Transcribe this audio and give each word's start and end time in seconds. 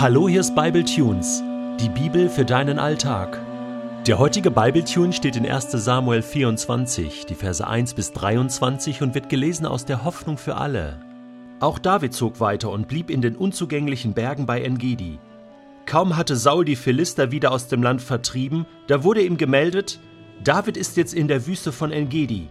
Hallo, 0.00 0.28
hier 0.28 0.42
ist 0.42 0.54
Bible 0.54 0.84
Tunes, 0.84 1.42
die 1.80 1.88
Bibel 1.88 2.28
für 2.28 2.44
deinen 2.44 2.78
Alltag. 2.78 3.40
Der 4.06 4.20
heutige 4.20 4.52
Bible 4.52 4.84
Tune 4.84 5.12
steht 5.12 5.34
in 5.34 5.44
1. 5.44 5.72
Samuel 5.72 6.22
24, 6.22 7.26
die 7.26 7.34
Verse 7.34 7.66
1 7.66 7.94
bis 7.94 8.12
23 8.12 9.02
und 9.02 9.16
wird 9.16 9.28
gelesen 9.28 9.66
aus 9.66 9.86
der 9.86 10.04
Hoffnung 10.04 10.38
für 10.38 10.54
alle. 10.54 11.00
Auch 11.58 11.80
David 11.80 12.14
zog 12.14 12.38
weiter 12.38 12.70
und 12.70 12.86
blieb 12.86 13.10
in 13.10 13.22
den 13.22 13.34
unzugänglichen 13.34 14.14
Bergen 14.14 14.46
bei 14.46 14.62
Engedi. 14.62 15.18
Kaum 15.84 16.16
hatte 16.16 16.36
Saul 16.36 16.64
die 16.64 16.76
Philister 16.76 17.32
wieder 17.32 17.50
aus 17.50 17.66
dem 17.66 17.82
Land 17.82 18.00
vertrieben, 18.00 18.66
da 18.86 19.02
wurde 19.02 19.22
ihm 19.22 19.36
gemeldet, 19.36 19.98
David 20.44 20.76
ist 20.76 20.96
jetzt 20.96 21.12
in 21.12 21.26
der 21.26 21.44
Wüste 21.44 21.72
von 21.72 21.90
Engedi. 21.90 22.46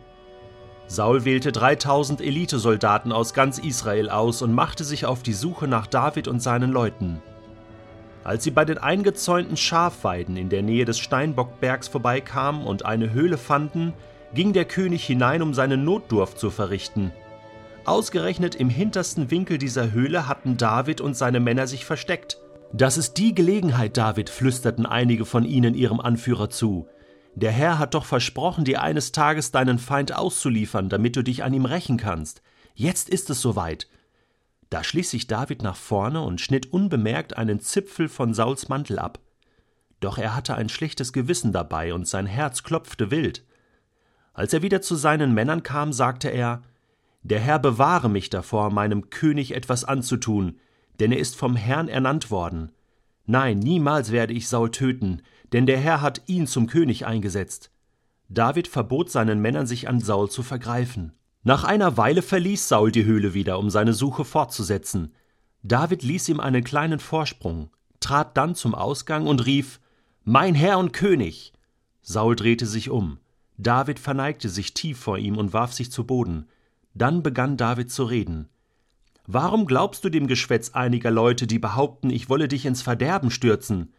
Saul 0.88 1.24
wählte 1.24 1.54
3000 1.54 2.20
Elitesoldaten 2.20 3.14
aus 3.14 3.34
ganz 3.34 3.58
Israel 3.58 4.10
aus 4.10 4.42
und 4.42 4.52
machte 4.52 4.84
sich 4.84 5.06
auf 5.06 5.24
die 5.24 5.32
Suche 5.32 5.70
nach 5.70 5.88
David 5.88 6.28
und 6.28 6.42
seinen 6.42 6.74
Leuten. 6.74 7.22
Als 8.28 8.44
sie 8.44 8.52
bei 8.52 8.66
den 8.66 8.78
eingezäunten 8.78 9.56
Schafweiden 9.56 10.36
in 10.36 10.50
der 10.50 10.62
Nähe 10.62 10.84
des 10.84 11.00
Steinbockbergs 11.00 11.88
vorbeikamen 11.88 12.68
und 12.68 12.84
eine 12.84 13.14
Höhle 13.14 13.38
fanden, 13.38 13.94
ging 14.34 14.52
der 14.52 14.66
König 14.66 15.06
hinein, 15.06 15.42
um 15.42 15.54
seine 15.54 15.78
Notdurft 15.78 16.38
zu 16.38 16.50
verrichten. 16.50 17.14
Ausgerechnet 17.86 18.54
im 18.54 18.70
hintersten 18.70 19.32
Winkel 19.32 19.58
dieser 19.58 19.94
Höhle 19.94 20.28
hatten 20.28 20.58
David 20.58 21.00
und 21.00 21.16
seine 21.16 21.40
Männer 21.40 21.68
sich 21.68 21.86
versteckt. 21.86 22.38
Das 22.74 22.98
ist 22.98 23.14
die 23.14 23.34
Gelegenheit, 23.34 23.96
David, 23.96 24.30
flüsterten 24.30 24.86
einige 24.86 25.24
von 25.24 25.46
ihnen 25.46 25.74
ihrem 25.74 26.02
Anführer 26.02 26.50
zu. 26.50 26.90
Der 27.36 27.52
Herr 27.52 27.80
hat 27.80 27.94
doch 27.94 28.04
versprochen, 28.04 28.66
dir 28.66 28.82
eines 28.82 29.14
Tages 29.14 29.52
deinen 29.52 29.80
Feind 29.80 30.14
auszuliefern, 30.14 30.90
damit 30.90 31.16
du 31.16 31.24
dich 31.24 31.46
an 31.46 31.54
ihm 31.54 31.64
rächen 31.64 31.96
kannst. 31.96 32.42
Jetzt 32.76 33.08
ist 33.08 33.30
es 33.30 33.42
soweit. 33.42 33.88
Da 34.70 34.84
schlich 34.84 35.10
sich 35.10 35.28
David 35.28 35.62
nach 35.62 35.76
vorne 35.76 36.22
und 36.22 36.42
schnitt 36.42 36.74
unbemerkt 36.74 37.38
einen 37.38 37.60
Zipfel 37.60 38.10
von 38.10 38.34
Sauls 38.34 38.68
Mantel 38.70 39.00
ab. 39.00 39.20
Doch 40.00 40.18
er 40.18 40.36
hatte 40.36 40.56
ein 40.56 40.70
schlechtes 40.70 41.14
Gewissen 41.14 41.54
dabei 41.54 41.94
und 41.94 42.08
sein 42.08 42.26
Herz 42.26 42.64
klopfte 42.64 43.10
wild. 43.10 43.44
Als 44.34 44.54
er 44.54 44.62
wieder 44.62 44.82
zu 44.82 44.96
seinen 44.96 45.34
Männern 45.34 45.64
kam, 45.64 45.94
sagte 45.94 46.30
er 46.30 46.62
Der 47.24 47.40
Herr 47.40 47.60
bewahre 47.60 48.10
mich 48.10 48.30
davor, 48.30 48.70
meinem 48.70 49.10
König 49.10 49.56
etwas 49.56 49.84
anzutun, 49.84 50.60
denn 51.00 51.12
er 51.12 51.20
ist 51.20 51.36
vom 51.36 51.56
Herrn 51.56 51.88
ernannt 51.88 52.30
worden. 52.30 52.72
Nein, 53.26 53.60
niemals 53.60 54.12
werde 54.12 54.34
ich 54.34 54.48
Saul 54.48 54.72
töten, 54.72 55.22
denn 55.54 55.66
der 55.66 55.78
Herr 55.78 56.02
hat 56.02 56.22
ihn 56.28 56.46
zum 56.46 56.68
König 56.68 57.06
eingesetzt. 57.06 57.72
David 58.30 58.68
verbot 58.68 59.10
seinen 59.10 59.42
Männern, 59.42 59.68
sich 59.68 59.88
an 59.88 60.00
Saul 60.00 60.30
zu 60.30 60.44
vergreifen. 60.44 61.14
Nach 61.44 61.64
einer 61.64 61.98
Weile 61.98 62.22
verließ 62.22 62.68
Saul 62.68 62.92
die 62.92 63.06
Höhle 63.06 63.34
wieder, 63.34 63.60
um 63.60 63.70
seine 63.70 63.94
Suche 63.94 64.26
fortzusetzen. 64.26 65.14
David 65.64 66.04
ließ 66.04 66.30
ihm 66.30 66.40
einen 66.40 66.64
kleinen 66.64 67.00
Vorsprung, 67.00 67.70
trat 68.00 68.38
dann 68.38 68.56
zum 68.56 68.76
Ausgang 68.76 69.28
und 69.28 69.46
rief 69.46 69.80
Mein 70.24 70.56
Herr 70.56 70.78
und 70.78 70.94
König. 70.94 71.54
Saul 72.02 72.36
drehte 72.36 72.66
sich 72.66 72.90
um. 72.90 73.20
David 73.58 74.00
verneigte 74.00 74.50
sich 74.50 74.74
tief 74.74 75.00
vor 75.00 75.18
ihm 75.18 75.38
und 75.38 75.54
warf 75.54 75.74
sich 75.74 75.92
zu 75.92 76.06
Boden. 76.06 76.48
Dann 76.94 77.24
begann 77.24 77.58
David 77.58 77.92
zu 77.92 78.04
reden. 78.04 78.50
Warum 79.26 79.66
glaubst 79.66 80.06
du 80.06 80.10
dem 80.10 80.28
Geschwätz 80.28 80.70
einiger 80.70 81.12
Leute, 81.12 81.48
die 81.48 81.60
behaupten, 81.60 82.10
ich 82.10 82.30
wolle 82.30 82.48
dich 82.48 82.66
ins 82.66 82.82
Verderben 82.82 83.30
stürzen? 83.30 83.94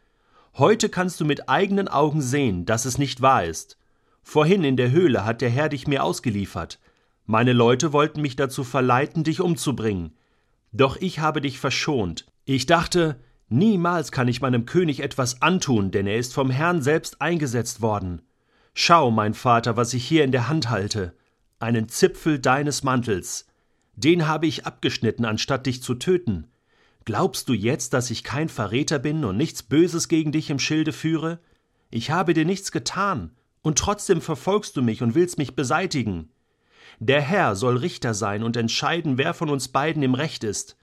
Heute 0.57 0.89
kannst 0.89 1.21
du 1.21 1.25
mit 1.25 1.49
eigenen 1.49 1.89
Augen 1.89 2.23
sehen, 2.23 2.65
dass 2.65 2.87
es 2.87 2.97
nicht 2.99 3.21
wahr 3.21 3.45
ist. 3.45 3.77
Vorhin 4.23 4.65
in 4.65 4.77
der 4.77 4.91
Höhle 4.91 5.25
hat 5.25 5.41
der 5.41 5.51
Herr 5.51 5.69
dich 5.69 5.87
mir 5.87 6.03
ausgeliefert. 6.03 6.79
Meine 7.31 7.53
Leute 7.53 7.93
wollten 7.93 8.23
mich 8.23 8.37
dazu 8.37 8.65
verleiten, 8.65 9.23
dich 9.23 9.43
umzubringen. 9.43 10.17
Doch 10.73 10.97
ich 10.97 11.19
habe 11.19 11.43
dich 11.43 11.59
verschont. 11.59 12.25
Ich 12.47 12.65
dachte, 12.65 13.21
niemals 13.51 14.13
kann 14.13 14.29
ich 14.29 14.41
meinem 14.41 14.65
König 14.65 15.01
etwas 15.01 15.43
antun, 15.43 15.91
denn 15.91 16.07
er 16.07 16.17
ist 16.17 16.33
vom 16.33 16.49
Herrn 16.49 16.81
selbst 16.81 17.21
eingesetzt 17.21 17.83
worden. 17.83 18.23
Schau, 18.73 19.11
mein 19.11 19.35
Vater, 19.35 19.77
was 19.77 19.93
ich 19.93 20.07
hier 20.07 20.25
in 20.25 20.33
der 20.33 20.49
Hand 20.49 20.71
halte. 20.71 21.15
Einen 21.59 21.91
Zipfel 21.91 22.39
deines 22.39 22.83
Mantels. 22.83 23.47
Den 23.95 24.27
habe 24.27 24.47
ich 24.47 24.65
abgeschnitten, 24.65 25.27
anstatt 25.27 25.67
dich 25.67 25.83
zu 25.83 25.97
töten. 25.97 26.47
Glaubst 27.05 27.51
du 27.51 27.53
jetzt, 27.53 27.93
dass 27.93 28.11
ich 28.11 28.25
kein 28.25 28.49
Verräter 28.49 28.99
bin 28.99 29.27
und 29.27 29.37
nichts 29.37 29.63
Böses 29.63 30.09
gegen 30.09 30.33
dich 30.33 30.49
im 30.49 30.59
Schilde 30.59 30.95
führe? 30.95 31.41
Ich 31.91 32.11
habe 32.11 32.33
dir 32.33 32.47
nichts 32.47 32.73
getan, 32.73 33.33
und 33.61 33.77
trotzdem 33.77 34.23
verfolgst 34.23 34.79
du 34.79 34.83
mich 34.83 35.03
und 35.03 35.15
willst 35.15 35.37
mich 35.37 35.55
beseitigen. 35.55 36.31
Der 37.01 37.21
Herr 37.21 37.55
soll 37.55 37.77
Richter 37.77 38.15
sein 38.15 38.43
und 38.43 38.57
entscheiden, 38.57 39.19
wer 39.19 39.35
von 39.35 39.51
uns 39.51 39.69
beiden 39.69 40.03
im 40.03 40.15
Recht 40.15 40.43
ist. 40.43 40.77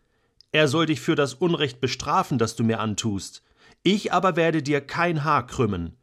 Er 0.51 0.67
soll 0.67 0.85
dich 0.85 1.01
für 1.01 1.15
das 1.15 1.33
Unrecht 1.33 1.81
bestrafen, 1.81 2.37
das 2.37 2.55
du 2.55 2.63
mir 2.63 2.79
antust. 2.79 3.43
Ich 3.83 4.13
aber 4.13 4.35
werde 4.35 4.63
dir 4.63 4.81
kein 4.81 5.23
Haar 5.23 5.45
krümmen. 5.45 5.97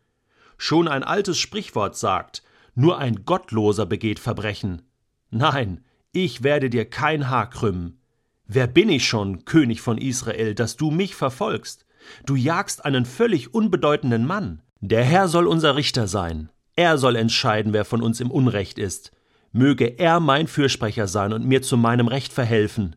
Schon 0.58 0.86
ein 0.86 1.02
altes 1.02 1.38
Sprichwort 1.38 1.96
sagt, 1.96 2.42
nur 2.74 2.98
ein 2.98 3.24
Gottloser 3.24 3.86
begeht 3.86 4.18
Verbrechen. 4.18 4.82
Nein, 5.30 5.82
ich 6.12 6.42
werde 6.42 6.68
dir 6.68 6.84
kein 6.84 7.30
Haar 7.30 7.48
krümmen. 7.48 7.98
Wer 8.46 8.66
bin 8.66 8.90
ich 8.90 9.08
schon, 9.08 9.46
König 9.46 9.80
von 9.80 9.96
Israel, 9.96 10.54
dass 10.54 10.76
du 10.76 10.90
mich 10.90 11.14
verfolgst? 11.14 11.86
Du 12.26 12.36
jagst 12.36 12.84
einen 12.84 13.06
völlig 13.06 13.54
unbedeutenden 13.54 14.26
Mann. 14.26 14.60
Der 14.80 15.04
Herr 15.04 15.28
soll 15.28 15.46
unser 15.46 15.76
Richter 15.76 16.06
sein. 16.06 16.50
Er 16.76 16.98
soll 16.98 17.16
entscheiden, 17.16 17.72
wer 17.72 17.84
von 17.84 18.02
uns 18.02 18.20
im 18.20 18.30
Unrecht 18.30 18.78
ist. 18.78 19.12
Möge 19.52 19.98
er 19.98 20.18
mein 20.18 20.46
Fürsprecher 20.48 21.06
sein 21.06 21.32
und 21.32 21.44
mir 21.44 21.62
zu 21.62 21.76
meinem 21.76 22.08
Recht 22.08 22.32
verhelfen. 22.32 22.96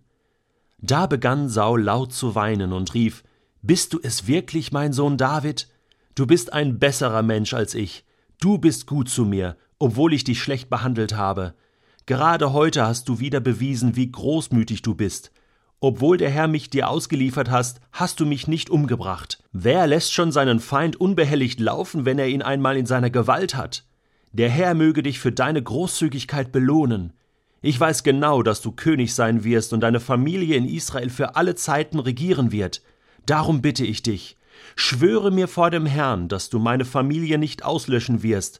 Da 0.80 1.06
begann 1.06 1.50
Saul 1.50 1.84
laut 1.84 2.14
zu 2.14 2.36
weinen 2.36 2.72
und 2.72 2.94
rief 2.94 3.24
Bist 3.62 3.94
du 3.94 4.00
es 4.02 4.28
wirklich, 4.28 4.72
mein 4.72 4.94
Sohn 4.94 5.18
David? 5.18 5.68
Du 6.16 6.26
bist 6.26 6.54
ein 6.54 6.80
besserer 6.80 7.24
Mensch 7.24 7.54
als 7.54 7.74
ich. 7.74 8.06
Du 8.40 8.58
bist 8.58 8.88
gut 8.88 9.10
zu 9.10 9.26
mir, 9.26 9.58
obwohl 9.80 10.14
ich 10.14 10.24
dich 10.24 10.42
schlecht 10.42 10.70
behandelt 10.70 11.16
habe. 11.16 11.56
Gerade 12.06 12.54
heute 12.54 12.86
hast 12.86 13.10
du 13.10 13.20
wieder 13.20 13.40
bewiesen, 13.40 13.96
wie 13.96 14.12
großmütig 14.12 14.82
du 14.82 14.96
bist. 14.96 15.32
Obwohl 15.82 16.18
der 16.18 16.30
Herr 16.30 16.48
mich 16.48 16.70
dir 16.70 16.90
ausgeliefert 16.90 17.50
hast, 17.50 17.82
hast 17.92 18.20
du 18.20 18.26
mich 18.26 18.48
nicht 18.48 18.70
umgebracht. 18.70 19.44
Wer 19.52 19.88
lässt 19.88 20.14
schon 20.14 20.32
seinen 20.32 20.60
Feind 20.60 20.96
unbehelligt 20.96 21.60
laufen, 21.60 22.06
wenn 22.06 22.18
er 22.18 22.28
ihn 22.28 22.42
einmal 22.42 22.78
in 22.78 22.86
seiner 22.86 23.10
Gewalt 23.10 23.56
hat? 23.56 23.84
Der 24.36 24.50
Herr 24.50 24.74
möge 24.74 25.02
dich 25.02 25.20
für 25.20 25.32
deine 25.32 25.64
Großzügigkeit 25.64 26.52
belohnen. 26.52 27.14
Ich 27.62 27.80
weiß 27.80 28.04
genau, 28.04 28.44
dass 28.44 28.60
du 28.60 28.74
König 28.74 29.16
sein 29.16 29.46
wirst 29.46 29.72
und 29.72 29.80
deine 29.80 30.02
Familie 30.02 30.58
in 30.58 30.68
Israel 30.68 31.10
für 31.10 31.38
alle 31.38 31.56
Zeiten 31.56 32.00
regieren 32.00 32.52
wird. 32.52 32.82
Darum 33.26 33.62
bitte 33.62 33.86
ich 33.86 34.04
dich, 34.04 34.36
schwöre 34.76 35.32
mir 35.32 35.48
vor 35.48 35.72
dem 35.72 35.86
Herrn, 35.86 36.28
dass 36.28 36.50
du 36.50 36.60
meine 36.60 36.84
Familie 36.84 37.38
nicht 37.38 37.64
auslöschen 37.64 38.24
wirst. 38.24 38.60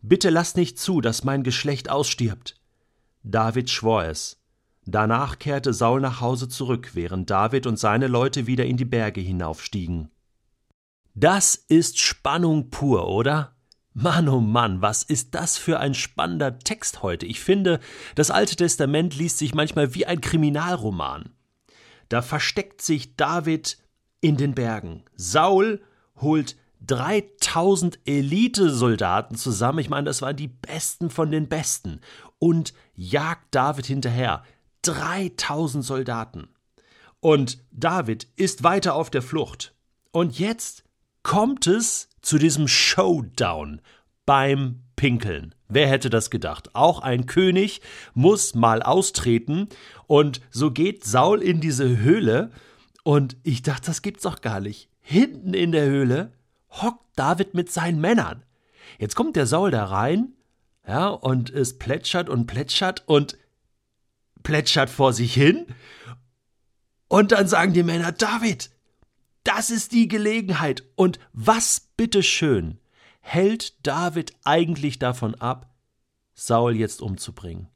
Bitte 0.00 0.30
lass 0.30 0.54
nicht 0.54 0.78
zu, 0.78 1.00
dass 1.00 1.24
mein 1.24 1.42
Geschlecht 1.42 1.90
ausstirbt. 1.90 2.54
David 3.24 3.68
schwor 3.68 4.04
es. 4.04 4.38
Danach 4.84 5.40
kehrte 5.40 5.74
Saul 5.74 6.00
nach 6.00 6.20
Hause 6.20 6.48
zurück, 6.48 6.92
während 6.94 7.30
David 7.30 7.66
und 7.66 7.80
seine 7.80 8.06
Leute 8.06 8.46
wieder 8.46 8.64
in 8.64 8.76
die 8.76 8.84
Berge 8.84 9.22
hinaufstiegen. 9.22 10.08
Das 11.16 11.56
ist 11.56 11.98
Spannung 11.98 12.70
pur, 12.70 13.08
oder? 13.08 13.55
Mann, 13.98 14.28
oh 14.28 14.40
Mann, 14.40 14.82
was 14.82 15.02
ist 15.02 15.34
das 15.34 15.56
für 15.56 15.80
ein 15.80 15.94
spannender 15.94 16.58
Text 16.58 17.02
heute? 17.02 17.24
Ich 17.24 17.40
finde, 17.40 17.80
das 18.14 18.30
Alte 18.30 18.54
Testament 18.54 19.16
liest 19.16 19.38
sich 19.38 19.54
manchmal 19.54 19.94
wie 19.94 20.04
ein 20.04 20.20
Kriminalroman. 20.20 21.30
Da 22.10 22.20
versteckt 22.20 22.82
sich 22.82 23.16
David 23.16 23.78
in 24.20 24.36
den 24.36 24.54
Bergen. 24.54 25.02
Saul 25.16 25.80
holt 26.20 26.56
3000 26.86 27.98
Elitesoldaten 28.04 29.34
zusammen. 29.34 29.78
Ich 29.78 29.88
meine, 29.88 30.04
das 30.04 30.20
waren 30.20 30.36
die 30.36 30.48
Besten 30.48 31.08
von 31.08 31.30
den 31.30 31.48
Besten. 31.48 32.02
Und 32.38 32.74
jagt 32.94 33.54
David 33.54 33.86
hinterher. 33.86 34.44
3000 34.82 35.82
Soldaten. 35.82 36.48
Und 37.20 37.64
David 37.70 38.28
ist 38.36 38.62
weiter 38.62 38.94
auf 38.94 39.08
der 39.08 39.22
Flucht. 39.22 39.74
Und 40.12 40.38
jetzt 40.38 40.84
kommt 41.22 41.66
es 41.66 42.10
zu 42.26 42.38
diesem 42.38 42.66
Showdown 42.66 43.80
beim 44.24 44.82
Pinkeln. 44.96 45.54
Wer 45.68 45.86
hätte 45.86 46.10
das 46.10 46.28
gedacht? 46.28 46.74
Auch 46.74 46.98
ein 46.98 47.26
König 47.26 47.80
muss 48.14 48.56
mal 48.56 48.82
austreten. 48.82 49.68
Und 50.08 50.40
so 50.50 50.72
geht 50.72 51.04
Saul 51.04 51.40
in 51.40 51.60
diese 51.60 51.98
Höhle. 51.98 52.50
Und 53.04 53.36
ich 53.44 53.62
dachte, 53.62 53.86
das 53.86 54.02
gibt's 54.02 54.24
doch 54.24 54.40
gar 54.40 54.58
nicht. 54.58 54.88
Hinten 55.00 55.54
in 55.54 55.70
der 55.70 55.86
Höhle 55.86 56.32
hockt 56.70 57.04
David 57.14 57.54
mit 57.54 57.70
seinen 57.70 58.00
Männern. 58.00 58.42
Jetzt 58.98 59.14
kommt 59.14 59.36
der 59.36 59.46
Saul 59.46 59.70
da 59.70 59.84
rein, 59.84 60.32
ja, 60.86 61.08
und 61.08 61.50
es 61.50 61.78
plätschert 61.78 62.28
und 62.28 62.46
plätschert 62.46 63.04
und 63.06 63.38
plätschert 64.42 64.90
vor 64.90 65.12
sich 65.12 65.32
hin. 65.32 65.66
Und 67.06 67.30
dann 67.30 67.46
sagen 67.46 67.72
die 67.72 67.84
Männer, 67.84 68.10
David, 68.10 68.70
das 69.46 69.70
ist 69.70 69.92
die 69.92 70.08
Gelegenheit. 70.08 70.82
Und 70.96 71.20
was 71.32 71.88
bitteschön 71.96 72.78
hält 73.20 73.86
David 73.86 74.34
eigentlich 74.44 74.98
davon 74.98 75.34
ab, 75.36 75.72
Saul 76.34 76.76
jetzt 76.76 77.00
umzubringen? 77.00 77.68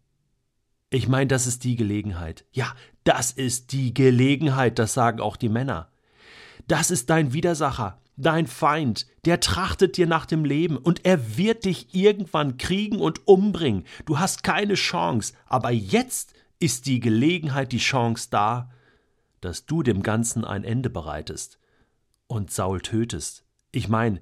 Ich 0.90 1.06
meine, 1.06 1.28
das 1.28 1.46
ist 1.46 1.62
die 1.62 1.76
Gelegenheit. 1.76 2.44
Ja, 2.50 2.74
das 3.04 3.30
ist 3.30 3.70
die 3.72 3.94
Gelegenheit, 3.94 4.78
das 4.80 4.94
sagen 4.94 5.20
auch 5.20 5.36
die 5.36 5.48
Männer. 5.48 5.88
das 6.66 6.90
ist 6.90 7.10
dein 7.10 7.32
Widersacher, 7.32 7.98
dein 8.16 8.46
Feind, 8.46 9.06
der 9.24 9.40
trachtet 9.40 9.96
dir 9.96 10.06
nach 10.06 10.26
dem 10.26 10.44
Leben 10.44 10.76
und 10.76 11.04
er 11.04 11.36
wird 11.36 11.64
dich 11.64 11.94
irgendwann 11.94 12.58
kriegen 12.58 13.00
und 13.00 13.26
umbringen. 13.26 13.84
Du 14.04 14.18
hast 14.18 14.42
keine 14.42 14.74
Chance, 14.74 15.32
aber 15.46 15.70
jetzt 15.70 16.34
ist 16.60 16.86
die 16.86 17.00
Gelegenheit, 17.00 17.72
die 17.72 17.78
Chance 17.78 18.28
da, 18.30 18.70
dass 19.40 19.66
du 19.66 19.82
dem 19.82 20.02
Ganzen 20.02 20.44
ein 20.44 20.62
Ende 20.62 20.90
bereitest 20.90 21.59
und 22.30 22.52
Saul 22.52 22.80
tötest. 22.80 23.44
Ich 23.72 23.88
meine, 23.88 24.20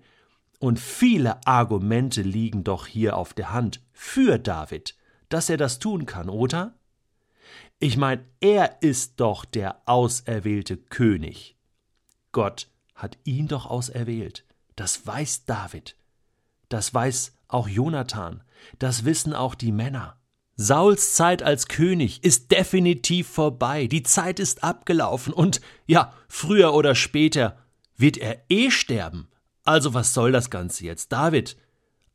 und 0.58 0.80
viele 0.80 1.46
Argumente 1.46 2.22
liegen 2.22 2.64
doch 2.64 2.86
hier 2.86 3.16
auf 3.16 3.34
der 3.34 3.52
Hand 3.52 3.82
für 3.92 4.38
David, 4.38 4.96
dass 5.28 5.50
er 5.50 5.58
das 5.58 5.78
tun 5.78 6.06
kann, 6.06 6.28
oder? 6.28 6.74
Ich 7.78 7.96
meine, 7.96 8.24
er 8.40 8.82
ist 8.82 9.20
doch 9.20 9.44
der 9.44 9.82
auserwählte 9.86 10.76
König. 10.78 11.56
Gott 12.32 12.68
hat 12.94 13.18
ihn 13.24 13.46
doch 13.46 13.66
auserwählt. 13.66 14.44
Das 14.74 15.06
weiß 15.06 15.44
David. 15.44 15.94
Das 16.68 16.92
weiß 16.92 17.36
auch 17.46 17.68
Jonathan. 17.68 18.42
Das 18.78 19.04
wissen 19.04 19.34
auch 19.34 19.54
die 19.54 19.72
Männer. 19.72 20.16
Sauls 20.56 21.14
Zeit 21.14 21.42
als 21.42 21.68
König 21.68 22.24
ist 22.24 22.50
definitiv 22.50 23.28
vorbei. 23.28 23.86
Die 23.86 24.02
Zeit 24.02 24.40
ist 24.40 24.64
abgelaufen 24.64 25.32
und 25.32 25.60
ja, 25.86 26.12
früher 26.28 26.74
oder 26.74 26.96
später 26.96 27.56
wird 27.98 28.16
er 28.16 28.42
eh 28.48 28.70
sterben. 28.70 29.28
Also 29.64 29.92
was 29.92 30.14
soll 30.14 30.32
das 30.32 30.48
Ganze 30.48 30.84
jetzt? 30.84 31.12
David, 31.12 31.56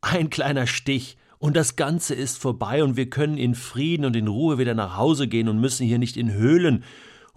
ein 0.02 0.32
kleiner 0.32 0.66
Stich 0.66 1.18
und 1.38 1.56
das 1.56 1.76
Ganze 1.76 2.16
ist 2.16 2.38
vorbei 2.38 2.84
und 2.84 2.98
wir 2.98 3.10
können 3.10 3.38
in 3.38 3.54
Frieden 3.54 4.06
und 4.06 4.16
in 4.16 4.28
Ruhe 4.28 4.58
wieder 4.58 4.74
nach 4.74 4.98
Hause 4.98 5.28
gehen 5.28 5.50
und 5.50 5.60
müssen 5.60 5.86
hier 5.86 6.00
nicht 6.00 6.18
in 6.18 6.32
Höhlen 6.32 6.84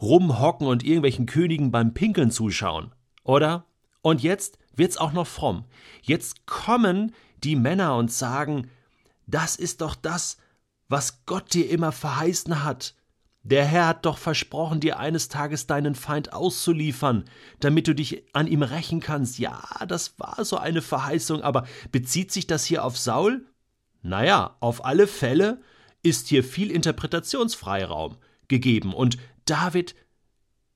rumhocken 0.01 0.67
und 0.67 0.85
irgendwelchen 0.85 1.27
Königen 1.27 1.71
beim 1.71 1.93
Pinkeln 1.93 2.31
zuschauen. 2.31 2.95
Oder? 3.25 3.67
Und 4.03 4.23
jetzt 4.23 4.59
wird's 4.75 4.97
auch 4.97 5.13
noch 5.13 5.27
fromm. 5.27 5.65
Jetzt 6.03 6.47
kommen 6.47 7.13
die 7.43 7.57
Männer 7.57 7.97
und 7.97 8.13
sagen, 8.13 8.71
das 9.27 9.57
ist 9.57 9.81
doch 9.81 9.95
das, 9.97 10.37
was 10.89 11.25
Gott 11.27 11.53
dir 11.53 11.69
immer 11.69 11.93
verheißen 11.93 12.63
hat. 12.63 12.95
Der 13.49 13.65
Herr 13.65 13.87
hat 13.87 14.05
doch 14.05 14.19
versprochen, 14.19 14.81
dir 14.81 14.99
eines 14.99 15.29
Tages 15.29 15.69
deinen 15.69 15.95
Feind 15.95 16.33
auszuliefern, 16.33 17.27
damit 17.61 17.87
du 17.87 17.95
dich 17.95 18.25
an 18.33 18.49
ihm 18.49 18.63
rächen 18.63 18.99
kannst. 18.99 19.39
Ja, 19.39 19.63
das 19.87 20.19
war 20.19 20.45
so 20.45 20.57
eine 20.57 20.83
Verheißung, 20.83 21.43
aber 21.43 21.65
bezieht 21.93 22.33
sich 22.33 22.49
das 22.49 22.65
hier 22.65 22.85
auf 22.85 22.99
Saul? 22.99 23.47
Naja, 24.03 24.57
auf 24.59 24.85
alle 24.85 25.07
Fälle 25.07 25.61
ist 26.03 26.27
hier 26.27 26.43
viel 26.43 26.73
Interpretationsfreiraum 26.73 28.17
gegeben 28.49 28.93
und 28.93 29.17
David 29.45 29.95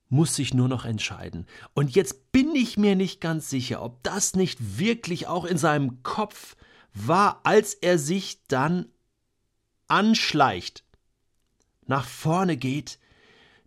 muss 0.07 0.37
sich 0.37 0.53
nur 0.53 0.69
noch 0.69 0.85
entscheiden. 0.85 1.47
Und 1.73 1.93
jetzt 1.93 2.31
bin 2.31 2.55
ich 2.55 2.77
mir 2.77 2.95
nicht 2.95 3.19
ganz 3.19 3.49
sicher, 3.49 3.81
ob 3.81 4.01
das 4.03 4.33
nicht 4.33 4.79
wirklich 4.79 5.27
auch 5.27 5.43
in 5.43 5.57
seinem 5.57 6.03
Kopf 6.03 6.55
war, 6.93 7.41
als 7.43 7.73
er 7.73 7.97
sich 7.97 8.47
dann 8.47 8.85
anschleicht, 9.89 10.85
nach 11.91 12.07
vorne 12.07 12.57
geht, 12.57 12.97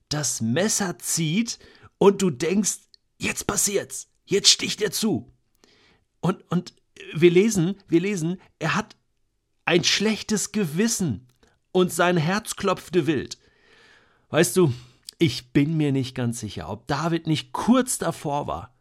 das 0.08 0.40
Messer 0.40 0.98
zieht 0.98 1.58
und 1.98 2.22
du 2.22 2.30
denkst, 2.30 2.78
jetzt 3.18 3.46
passiert's, 3.46 4.08
jetzt 4.24 4.48
sticht 4.48 4.82
er 4.82 4.90
zu. 4.90 5.30
Und, 6.20 6.42
und 6.50 6.74
wir 7.14 7.30
lesen, 7.30 7.76
wir 7.86 8.00
lesen, 8.00 8.40
er 8.58 8.74
hat 8.74 8.96
ein 9.66 9.84
schlechtes 9.84 10.52
Gewissen 10.52 11.28
und 11.70 11.92
sein 11.92 12.16
Herz 12.16 12.56
klopfte 12.56 13.06
wild. 13.06 13.38
Weißt 14.30 14.56
du, 14.56 14.72
ich 15.18 15.52
bin 15.52 15.76
mir 15.76 15.92
nicht 15.92 16.14
ganz 16.14 16.40
sicher, 16.40 16.70
ob 16.70 16.86
David 16.86 17.26
nicht 17.26 17.52
kurz 17.52 17.98
davor 17.98 18.46
war, 18.46 18.74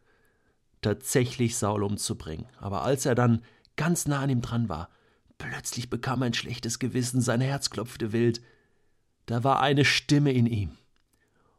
tatsächlich 0.80 1.56
Saul 1.56 1.82
umzubringen. 1.82 2.46
Aber 2.58 2.82
als 2.82 3.04
er 3.04 3.14
dann 3.14 3.42
ganz 3.76 4.06
nah 4.06 4.20
an 4.20 4.30
ihm 4.30 4.40
dran 4.40 4.68
war, 4.68 4.88
plötzlich 5.36 5.90
bekam 5.90 6.22
er 6.22 6.26
ein 6.26 6.34
schlechtes 6.34 6.78
Gewissen, 6.78 7.20
sein 7.20 7.40
Herz 7.42 7.68
klopfte 7.68 8.12
wild. 8.12 8.40
Da 9.26 9.44
war 9.44 9.60
eine 9.60 9.84
Stimme 9.84 10.32
in 10.32 10.46
ihm. 10.46 10.72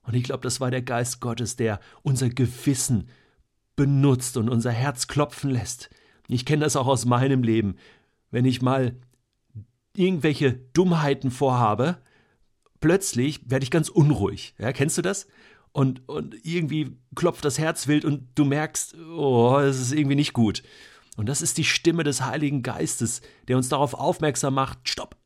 Und 0.03 0.13
ich 0.13 0.23
glaube, 0.23 0.43
das 0.43 0.59
war 0.59 0.71
der 0.71 0.81
Geist 0.81 1.19
Gottes, 1.19 1.55
der 1.55 1.79
unser 2.03 2.29
Gewissen 2.29 3.09
benutzt 3.75 4.37
und 4.37 4.49
unser 4.49 4.71
Herz 4.71 5.07
klopfen 5.07 5.49
lässt. 5.49 5.89
Ich 6.27 6.45
kenne 6.45 6.63
das 6.63 6.75
auch 6.75 6.87
aus 6.87 7.05
meinem 7.05 7.43
Leben. 7.43 7.75
Wenn 8.31 8.45
ich 8.45 8.61
mal 8.61 8.95
irgendwelche 9.95 10.53
Dummheiten 10.53 11.31
vorhabe, 11.31 11.97
plötzlich 12.79 13.49
werde 13.49 13.63
ich 13.63 13.71
ganz 13.71 13.89
unruhig. 13.89 14.53
Ja, 14.57 14.71
kennst 14.73 14.97
du 14.97 15.01
das? 15.01 15.27
Und, 15.71 16.07
und 16.07 16.35
irgendwie 16.45 16.95
klopft 17.15 17.43
das 17.43 17.59
Herz 17.59 17.87
wild 17.87 18.05
und 18.05 18.29
du 18.35 18.45
merkst, 18.45 18.95
oh, 19.17 19.57
es 19.59 19.79
ist 19.79 19.91
irgendwie 19.91 20.15
nicht 20.15 20.33
gut. 20.33 20.63
Und 21.17 21.27
das 21.27 21.41
ist 21.41 21.57
die 21.57 21.63
Stimme 21.63 22.03
des 22.03 22.21
Heiligen 22.21 22.63
Geistes, 22.63 23.21
der 23.47 23.57
uns 23.57 23.69
darauf 23.69 23.93
aufmerksam 23.93 24.53
macht, 24.53 24.87
stopp, 24.87 25.17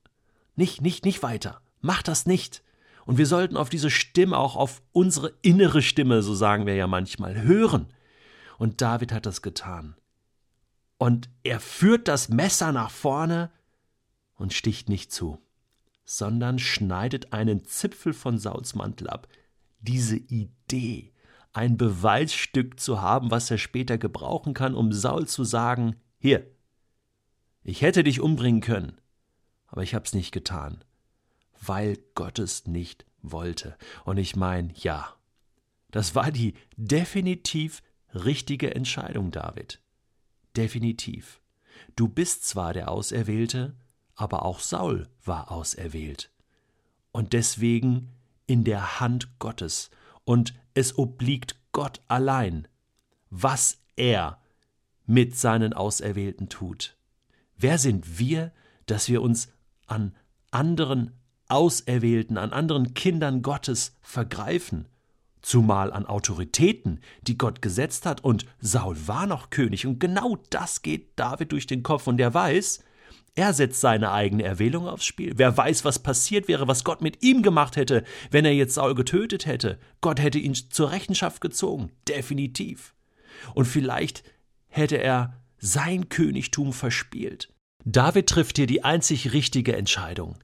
nicht, 0.56 0.82
nicht, 0.82 1.06
nicht 1.06 1.24
weiter, 1.24 1.62
mach 1.82 2.04
das 2.04 2.26
nicht. 2.26 2.64
Und 3.06 3.18
wir 3.18 3.26
sollten 3.26 3.58
auf 3.58 3.70
diese 3.70 3.90
Stimme, 3.90 4.38
auch 4.38 4.56
auf 4.56 4.82
unsere 4.92 5.34
innere 5.42 5.82
Stimme, 5.82 6.22
so 6.22 6.36
sagen 6.36 6.66
wir 6.66 6.76
ja 6.76 6.88
manchmal, 6.88 7.42
hören. 7.42 7.88
Und 8.58 8.82
David 8.82 9.12
hat 9.12 9.26
das 9.26 9.42
getan. 9.42 9.96
Und 10.98 11.30
er 11.44 11.60
führt 11.60 12.08
das 12.08 12.30
Messer 12.30 12.72
nach 12.72 12.92
vorne 12.92 13.50
und 14.36 14.54
sticht 14.54 14.90
nicht 14.90 15.12
zu 15.12 15.40
sondern 16.12 16.58
schneidet 16.58 17.34
einen 17.34 17.66
Zipfel 17.66 18.14
von 18.14 18.40
Sauls 18.40 18.74
Mantel 18.74 19.08
ab. 19.12 19.28
Diese 19.80 20.18
Idee, 20.18 21.14
ein 21.54 21.78
Beweisstück 21.78 22.80
zu 22.80 23.00
haben, 23.00 23.30
was 23.30 23.52
er 23.52 23.60
später 23.60 24.00
gebrauchen 24.00 24.56
kann, 24.56 24.74
um 24.74 24.92
Saul 24.92 25.28
zu 25.28 25.44
sagen: 25.44 25.98
Hier, 26.18 26.48
ich 27.62 27.84
hätte 27.84 28.04
dich 28.04 28.22
umbringen 28.22 28.62
können, 28.62 29.00
aber 29.68 29.84
ich 29.84 29.94
hab's 29.94 30.16
nicht 30.16 30.32
getan, 30.32 30.84
weil 31.60 31.98
Gott 32.16 32.40
es 32.40 32.68
nicht 32.68 33.06
wollte. 33.22 33.78
Und 34.06 34.18
ich 34.18 34.36
meine, 34.36 34.74
ja, 34.76 35.14
das 35.92 36.16
war 36.16 36.32
die 36.32 36.54
definitiv 36.78 37.82
richtige 38.14 38.76
Entscheidung, 38.76 39.32
David. 39.32 39.82
Definitiv. 40.56 41.42
Du 41.96 42.08
bist 42.08 42.48
zwar 42.48 42.74
der 42.74 42.92
Auserwählte, 42.92 43.76
aber 44.16 44.44
auch 44.44 44.60
Saul 44.60 45.08
war 45.24 45.52
auserwählt. 45.52 46.32
Und 47.12 47.34
deswegen 47.34 48.10
in 48.46 48.64
der 48.64 49.00
Hand 49.00 49.40
Gottes, 49.40 49.92
und 50.26 50.54
es 50.74 50.98
obliegt 50.98 51.56
Gott 51.72 52.02
allein, 52.08 52.68
was 53.30 53.80
er 53.96 54.40
mit 55.06 55.36
seinen 55.36 55.74
Auserwählten 55.74 56.50
tut. 56.50 56.96
Wer 57.58 57.78
sind 57.78 58.20
wir, 58.20 58.52
dass 58.86 59.10
wir 59.10 59.22
uns 59.22 59.50
an 59.88 60.16
anderen 60.52 61.19
Auserwählten, 61.50 62.38
an 62.38 62.54
anderen 62.54 62.94
Kindern 62.94 63.42
Gottes 63.42 63.98
vergreifen, 64.02 64.88
zumal 65.42 65.92
an 65.92 66.06
Autoritäten, 66.06 67.02
die 67.22 67.38
Gott 67.38 67.62
gesetzt 67.62 68.06
hat, 68.06 68.24
und 68.24 68.46
Saul 68.60 68.96
war 69.08 69.28
noch 69.28 69.50
König, 69.50 69.86
und 69.86 70.00
genau 70.00 70.38
das 70.50 70.82
geht 70.82 71.12
David 71.18 71.52
durch 71.52 71.68
den 71.68 71.84
Kopf, 71.84 72.08
und 72.08 72.20
er 72.20 72.34
weiß, 72.34 72.84
er 73.36 73.54
setzt 73.54 73.80
seine 73.80 74.12
eigene 74.12 74.44
Erwählung 74.44 74.88
aufs 74.88 75.06
Spiel. 75.06 75.34
Wer 75.38 75.56
weiß, 75.56 75.86
was 75.86 76.00
passiert 76.00 76.48
wäre, 76.48 76.68
was 76.68 76.84
Gott 76.84 77.02
mit 77.02 77.24
ihm 77.24 77.42
gemacht 77.42 77.78
hätte, 77.78 78.04
wenn 78.32 78.44
er 78.44 78.54
jetzt 78.54 78.74
Saul 78.74 78.96
getötet 78.96 79.46
hätte. 79.46 79.80
Gott 80.02 80.20
hätte 80.20 80.40
ihn 80.40 80.56
zur 80.56 80.92
Rechenschaft 80.92 81.40
gezogen. 81.40 81.92
Definitiv. 82.08 82.96
Und 83.54 83.66
vielleicht 83.66 84.24
hätte 84.68 84.98
er 84.98 85.38
sein 85.58 86.10
Königtum 86.10 86.74
verspielt. 86.74 87.54
David 87.86 88.28
trifft 88.28 88.58
hier 88.58 88.68
die 88.68 88.84
einzig 88.84 89.32
richtige 89.32 89.76
Entscheidung. 89.76 90.38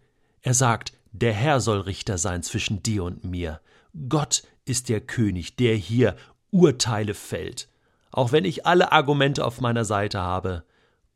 Er 0.45 0.53
sagt, 0.53 0.93
der 1.11 1.33
Herr 1.33 1.59
soll 1.59 1.79
Richter 1.79 2.19
sein 2.19 2.43
zwischen 2.43 2.83
dir 2.83 3.03
und 3.03 3.23
mir. 3.23 3.61
Gott 4.07 4.43
ist 4.63 4.89
der 4.89 5.01
König, 5.01 5.55
der 5.55 5.75
hier 5.75 6.15
Urteile 6.51 7.15
fällt. 7.15 7.67
Auch 8.11 8.31
wenn 8.31 8.45
ich 8.45 8.63
alle 8.63 8.91
Argumente 8.91 9.43
auf 9.43 9.59
meiner 9.59 9.85
Seite 9.85 10.19
habe, 10.19 10.63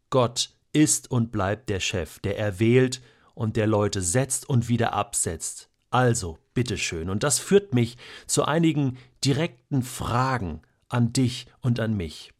Gott 0.09 0.49
ist 0.73 1.11
und 1.11 1.31
bleibt 1.31 1.69
der 1.69 1.79
Chef, 1.79 2.17
der 2.17 2.39
erwählt 2.39 3.03
und 3.35 3.55
der 3.55 3.67
Leute 3.67 4.01
setzt 4.01 4.49
und 4.49 4.67
wieder 4.67 4.93
absetzt. 4.93 5.69
Also, 5.91 6.39
bitteschön. 6.55 7.07
Und 7.07 7.21
das 7.21 7.37
führt 7.37 7.71
mich 7.71 7.97
zu 8.25 8.45
einigen 8.45 8.97
direkten 9.23 9.83
Fragen 9.83 10.63
an 10.87 11.13
dich 11.13 11.45
und 11.61 11.79
an 11.79 11.95
mich. 11.95 12.33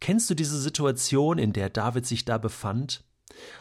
Kennst 0.00 0.30
du 0.30 0.34
diese 0.34 0.58
Situation, 0.58 1.36
in 1.36 1.52
der 1.52 1.68
David 1.68 2.06
sich 2.06 2.24
da 2.24 2.38
befand? 2.38 3.04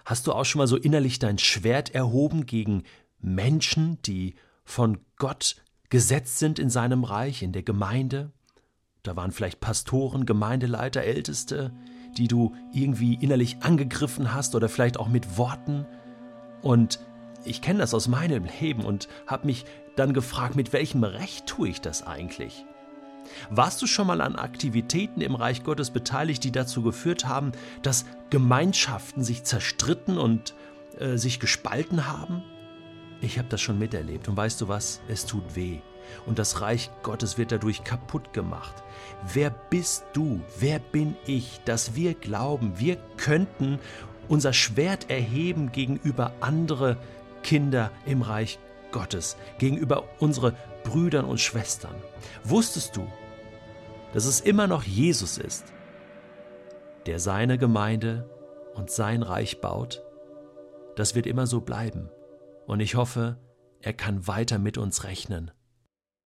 Hast 0.06 0.28
du 0.28 0.34
auch 0.34 0.46
schon 0.46 0.60
mal 0.60 0.68
so 0.68 0.78
innerlich 0.78 1.20
dein 1.20 1.38
Schwert 1.38 1.94
erhoben 1.94 2.46
gegen 2.46 2.84
Menschen, 3.20 4.02
die 4.04 4.36
von 4.64 5.00
Gott 5.18 5.56
gesetzt 5.90 6.40
sind 6.40 6.60
in 6.60 6.70
seinem 6.70 7.04
Reich, 7.04 7.44
in 7.44 7.52
der 7.52 7.64
Gemeinde? 7.64 8.32
Da 9.04 9.16
waren 9.16 9.32
vielleicht 9.32 9.60
Pastoren, 9.60 10.26
Gemeindeleiter, 10.26 11.02
Älteste, 11.02 11.74
die 12.18 12.28
du 12.28 12.56
irgendwie 12.74 13.16
innerlich 13.16 13.58
angegriffen 13.62 14.34
hast 14.34 14.56
oder 14.56 14.70
vielleicht 14.70 14.98
auch 14.98 15.08
mit 15.08 15.38
Worten. 15.38 15.86
Und 16.62 17.00
ich 17.46 17.62
kenne 17.62 17.80
das 17.80 17.94
aus 17.94 18.08
meinem 18.08 18.46
Leben 18.60 18.86
und 18.86 19.08
habe 19.28 19.48
mich 19.48 19.66
dann 19.96 20.14
gefragt, 20.14 20.56
mit 20.56 20.74
welchem 20.74 21.04
Recht 21.04 21.48
tue 21.48 21.70
ich 21.70 21.82
das 21.82 22.06
eigentlich? 22.06 22.66
Warst 23.50 23.82
du 23.82 23.88
schon 23.88 24.08
mal 24.08 24.22
an 24.22 24.36
Aktivitäten 24.36 25.22
im 25.22 25.36
Reich 25.36 25.64
Gottes 25.64 25.92
beteiligt, 25.92 26.44
die 26.44 26.52
dazu 26.52 26.82
geführt 26.82 27.26
haben, 27.26 27.52
dass 27.82 28.06
Gemeinschaften 28.30 29.24
sich 29.24 29.44
zerstritten 29.44 30.18
und 30.18 30.54
äh, 31.00 31.18
sich 31.18 31.40
gespalten 31.40 32.08
haben? 32.08 32.44
Ich 33.22 33.38
habe 33.38 33.48
das 33.50 33.62
schon 33.62 33.78
miterlebt 33.78 34.28
und 34.28 34.38
weißt 34.38 34.60
du 34.62 34.68
was? 34.68 35.02
Es 35.08 35.26
tut 35.26 35.56
weh. 35.56 35.80
Und 36.26 36.40
das 36.40 36.62
Reich 36.62 36.90
Gottes 37.04 37.38
wird 37.38 37.52
dadurch 37.52 37.84
kaputt 37.84 38.34
gemacht. 38.34 38.84
Wer 39.34 39.50
bist 39.50 40.04
du? 40.14 40.42
Wer 40.60 40.80
bin 40.80 41.16
ich, 41.26 41.62
dass 41.66 41.96
wir 41.96 42.16
glauben, 42.16 42.80
wir 42.80 42.98
könnten 43.18 43.80
unser 44.28 44.54
Schwert 44.54 45.10
erheben 45.10 45.72
gegenüber 45.72 46.34
andere 46.42 46.98
Kinder 47.44 47.92
im 48.06 48.22
Reich 48.22 48.60
Gottes, 48.92 49.38
gegenüber 49.58 50.04
unsere 50.20 50.54
Brüdern 50.84 51.26
und 51.26 51.40
Schwestern? 51.40 51.96
Wusstest 52.44 52.96
du, 52.98 53.08
dass 54.14 54.26
es 54.26 54.42
immer 54.42 54.68
noch 54.68 54.84
Jesus 54.84 55.38
ist, 55.38 55.66
der 57.06 57.20
seine 57.20 57.58
Gemeinde 57.58 58.30
und 58.76 58.90
sein 58.90 59.24
Reich 59.24 59.62
baut? 59.62 60.04
Das 60.96 61.16
wird 61.16 61.26
immer 61.26 61.48
so 61.48 61.62
bleiben. 61.62 62.10
Und 62.68 62.80
ich 62.80 62.96
hoffe, 62.96 63.38
er 63.82 63.94
kann 63.94 64.28
weiter 64.28 64.60
mit 64.60 64.78
uns 64.78 65.04
rechnen. 65.04 65.52